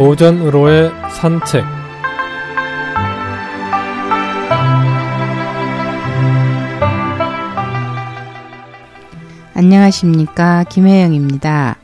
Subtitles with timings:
[0.00, 1.62] 오전으로의 산책
[9.52, 11.76] 안녕하십니까 김혜영입니다.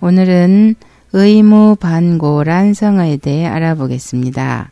[0.00, 0.76] 오늘은
[1.12, 4.70] 의무반고란 성어에 대해 알아보겠습니다.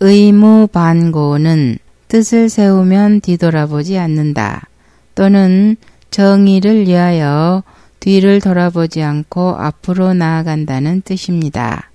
[0.00, 1.78] 의무반고는
[2.08, 4.68] 뜻을 세우면 뒤돌아보지 않는다.
[5.14, 5.76] 또는
[6.10, 7.62] 정의를 위하여
[8.00, 11.90] 뒤를 돌아보지 않고 앞으로 나아간다는 뜻입니다.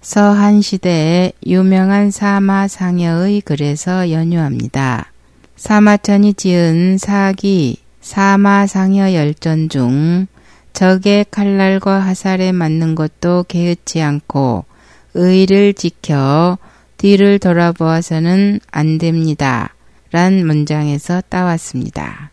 [0.00, 5.12] 서한 시대의 유명한 사마 상여의 글에서 연유합니다.
[5.56, 10.26] 사마천이 지은 사기 사마 상여 열전 중
[10.72, 14.64] 적의 칼날과 화살에 맞는 것도 개의치 않고
[15.14, 16.58] 의를 지켜
[16.96, 19.74] 뒤를 돌아보아서는 안 됩니다.
[20.12, 22.30] 란 문장에서 따왔습니다.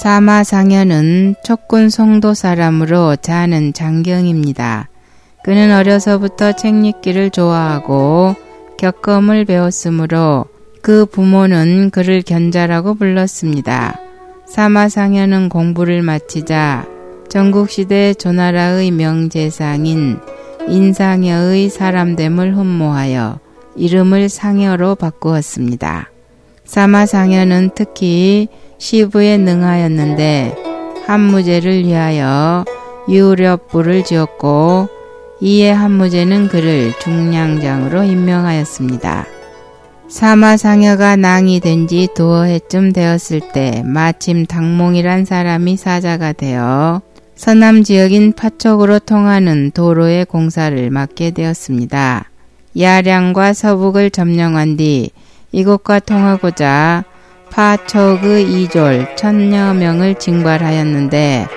[0.00, 4.88] 사마상여는 촉군 송도 사람으로 자는 장경입니다.
[5.44, 8.34] 그는 어려서부터 책 읽기를 좋아하고
[8.78, 10.46] 격검을 배웠으므로
[10.80, 14.00] 그 부모는 그를 견자라고 불렀습니다.
[14.46, 16.86] 사마상여는 공부를 마치자
[17.28, 20.18] 전국시대 조나라의 명재상인
[20.66, 23.38] 인상여의 사람됨을 흠모하여
[23.76, 26.08] 이름을 상여로 바꾸었습니다.
[26.64, 28.48] 사마상여는 특히
[28.80, 30.56] 시부에 능하였는데
[31.06, 32.64] 한무제를 위하여
[33.08, 34.88] 유렵부를 지었고
[35.42, 39.26] 이에 한무제는 그를 중량장으로 임명하였습니다.
[40.08, 47.02] 사마상여가 낭이 된 지 두어 해쯤 되었을 때 마침 당몽이란 사람이 사자가 되어
[47.36, 52.30] 서남 지역인 파쪽으로 통하는 도로의 공사를 맡게 되었습니다.
[52.78, 55.10] 야량과 서북을 점령한 뒤
[55.52, 57.04] 이곳과 통하고자
[57.50, 61.48] 파초그 이졸 천여 명을 징발하였는데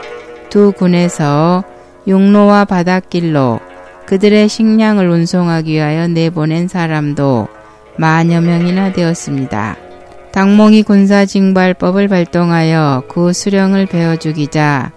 [0.50, 1.64] 두 군에서
[2.08, 3.60] 육로와 바닷길로
[4.06, 7.48] 그들의 식량을 운송하기 위하여 내보낸 사람도
[7.98, 9.78] 만여 명이나 되었습니다.
[10.32, 14.92] 당몽이 군사 징발법을 발동하여 그 수령을 베어 죽이자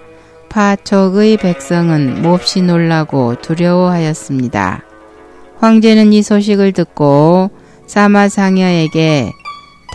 [0.49, 4.83] 파촉의 백성은 몹시 놀라고 두려워하였습니다.
[5.59, 7.51] 황제는 이 소식을 듣고
[7.87, 9.33] 사마상여에게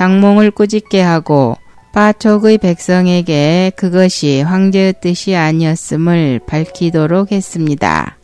[0.01, 1.57] 당몽을 꾸짖게 하고
[1.93, 8.17] 파촉의 백성에게 그것이 황제의 뜻이 아니었음을 밝히도록 했습니다.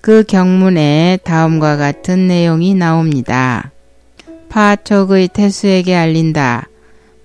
[0.00, 3.72] 그 경문에 다음과 같은 내용이 나옵니다.
[4.48, 6.68] 파촉의 태수에게 알린다.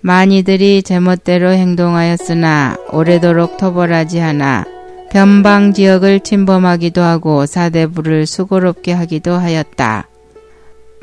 [0.02, 4.66] 많이들이 제멋대로 행동하였으나 오래도록 토벌하지 않아
[5.12, 10.08] 변방 지역을 침범하기도 하고 사대부를 수고롭게 하기도 하였다.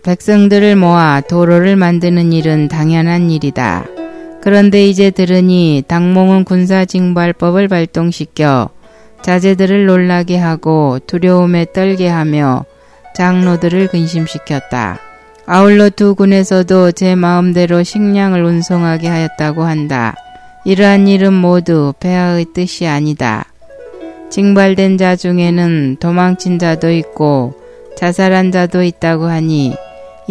[0.03, 3.85] 백성들을 모아 도로를 만드는 일은 당연한 일이다.
[4.41, 8.71] 그런데 이제 들으니 당몽은 군사징발법을 발동시켜
[9.23, 12.65] 자제들을 놀라게 하고 두려움에 떨게 하며
[13.15, 14.99] 장로들을 근심시켰다.
[15.45, 20.15] 아울러 두 군에서도 제 마음대로 식량을 운송하게 하였다고 한다.
[20.65, 23.45] 이러한 일은 모두 폐하의 뜻이 아니다.
[24.31, 27.55] 징발된 자 중에는 도망친 자도 있고
[27.97, 29.75] 자살한 자도 있다고 하니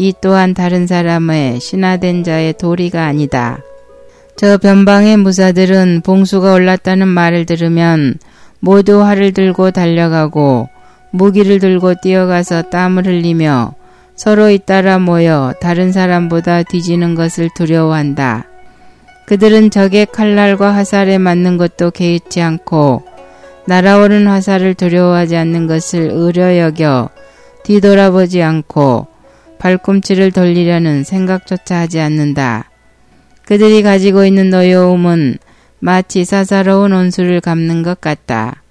[0.01, 3.59] 이 또한 다른 사람의 신하된 자의 도리가 아니다.
[4.37, 8.17] 저 변방의 무사들은 봉수가 올랐다는 말을 들으면
[8.61, 10.69] 모두 활을 들고 달려가고
[11.11, 13.73] 무기를 들고 뛰어가서 땀을 흘리며
[14.15, 18.45] 서로 잇따라 모여 다른 사람보다 뒤지는 것을 두려워한다.
[19.25, 23.03] 그들은 적의 칼날과 화살에 맞는 것도 개의치 않고
[23.67, 27.09] 날아오는 화살을 두려워하지 않는 것을 의려 여겨
[27.65, 29.08] 뒤돌아보지 않고
[29.59, 32.69] 발꿈치를 돌리려는 생각조차 하지 않는다.
[33.45, 35.37] 그들이 가지고 있는 노여움은
[35.79, 38.63] 마치 사사로운 온수를 갚는 것 같다.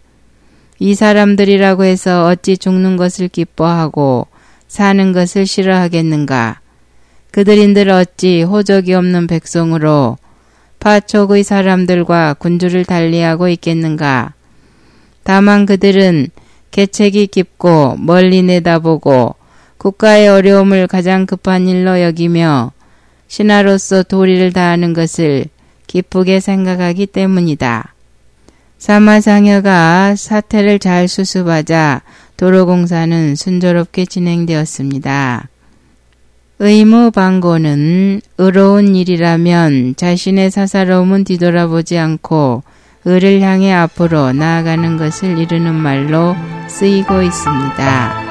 [0.79, 4.27] 이 사람들이라고 해서 어찌 죽는 것을 기뻐하고
[4.67, 6.61] 사는 것을 싫어하겠는가?
[7.31, 10.19] 그들인들 어찌 호적이 없는 백성으로
[10.81, 14.35] 파촉의 사람들과 군주를 달리하고 있겠는가?
[15.25, 16.29] 다만 그들은
[16.71, 19.38] 계책이 깊고 멀리 내다보고
[19.79, 22.73] 국가의 어려움을 가장 급한 일로 여기며
[23.29, 25.47] 신하로서 도리를 다하는 것을
[25.87, 27.95] 기쁘게 생각하기 때문이다.
[28.79, 32.03] 사마상여가 사태를 잘 수습하자
[32.37, 35.49] 도로공사는 순조롭게 진행되었습니다.
[36.61, 42.63] 의무 방고는 의로운 일이라면 자신의 사사로움은 뒤돌아보지 않고
[43.05, 46.37] 의를 향해 앞으로 나아가는 것을 이루는 말로
[46.69, 48.28] 쓰이고 있습니다.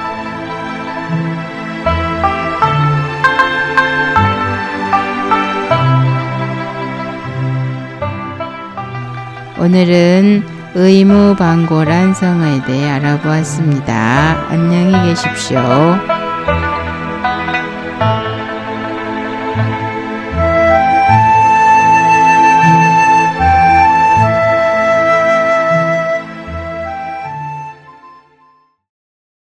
[9.59, 10.43] 오늘은
[10.75, 14.47] 의무방고란 성어에 대해 알아보았습니다.
[14.49, 15.59] 안녕히 계십시오.